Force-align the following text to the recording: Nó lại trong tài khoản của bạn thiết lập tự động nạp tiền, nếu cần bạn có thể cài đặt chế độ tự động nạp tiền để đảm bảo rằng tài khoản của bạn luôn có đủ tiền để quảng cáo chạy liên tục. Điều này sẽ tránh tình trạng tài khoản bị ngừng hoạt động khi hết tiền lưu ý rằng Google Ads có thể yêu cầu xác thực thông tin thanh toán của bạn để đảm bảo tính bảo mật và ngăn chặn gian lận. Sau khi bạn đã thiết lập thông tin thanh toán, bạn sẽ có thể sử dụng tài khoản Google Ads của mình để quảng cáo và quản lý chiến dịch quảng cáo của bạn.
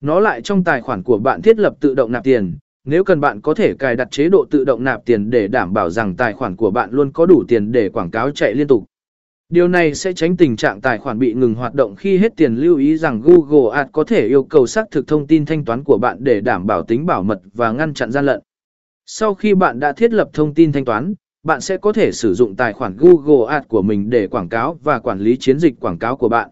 Nó 0.00 0.20
lại 0.20 0.42
trong 0.42 0.64
tài 0.64 0.80
khoản 0.80 1.02
của 1.02 1.18
bạn 1.18 1.42
thiết 1.42 1.58
lập 1.58 1.74
tự 1.80 1.94
động 1.94 2.12
nạp 2.12 2.24
tiền, 2.24 2.58
nếu 2.84 3.04
cần 3.04 3.20
bạn 3.20 3.40
có 3.40 3.54
thể 3.54 3.74
cài 3.74 3.96
đặt 3.96 4.08
chế 4.10 4.28
độ 4.28 4.44
tự 4.50 4.64
động 4.64 4.84
nạp 4.84 5.04
tiền 5.04 5.30
để 5.30 5.48
đảm 5.48 5.72
bảo 5.72 5.90
rằng 5.90 6.16
tài 6.16 6.32
khoản 6.32 6.56
của 6.56 6.70
bạn 6.70 6.90
luôn 6.92 7.12
có 7.12 7.26
đủ 7.26 7.44
tiền 7.48 7.72
để 7.72 7.88
quảng 7.88 8.10
cáo 8.10 8.30
chạy 8.30 8.54
liên 8.54 8.66
tục. 8.66 8.84
Điều 9.48 9.68
này 9.68 9.94
sẽ 9.94 10.12
tránh 10.12 10.36
tình 10.36 10.56
trạng 10.56 10.80
tài 10.80 10.98
khoản 10.98 11.18
bị 11.18 11.34
ngừng 11.34 11.54
hoạt 11.54 11.74
động 11.74 11.96
khi 11.96 12.18
hết 12.18 12.32
tiền 12.36 12.54
lưu 12.54 12.76
ý 12.76 12.96
rằng 12.96 13.20
Google 13.24 13.76
Ads 13.76 13.90
có 13.92 14.04
thể 14.04 14.26
yêu 14.26 14.44
cầu 14.44 14.66
xác 14.66 14.90
thực 14.90 15.08
thông 15.08 15.26
tin 15.26 15.46
thanh 15.46 15.64
toán 15.64 15.84
của 15.84 15.98
bạn 15.98 16.16
để 16.20 16.40
đảm 16.40 16.66
bảo 16.66 16.82
tính 16.82 17.06
bảo 17.06 17.22
mật 17.22 17.40
và 17.54 17.72
ngăn 17.72 17.94
chặn 17.94 18.10
gian 18.10 18.26
lận. 18.26 18.40
Sau 19.06 19.34
khi 19.34 19.54
bạn 19.54 19.80
đã 19.80 19.92
thiết 19.92 20.12
lập 20.12 20.30
thông 20.32 20.54
tin 20.54 20.72
thanh 20.72 20.84
toán, 20.84 21.14
bạn 21.42 21.60
sẽ 21.60 21.76
có 21.76 21.92
thể 21.92 22.12
sử 22.12 22.34
dụng 22.34 22.56
tài 22.56 22.72
khoản 22.72 22.96
Google 22.96 23.54
Ads 23.54 23.68
của 23.68 23.82
mình 23.82 24.10
để 24.10 24.26
quảng 24.26 24.48
cáo 24.48 24.78
và 24.82 24.98
quản 24.98 25.18
lý 25.18 25.36
chiến 25.36 25.58
dịch 25.58 25.80
quảng 25.80 25.98
cáo 25.98 26.16
của 26.16 26.28
bạn. 26.28 26.50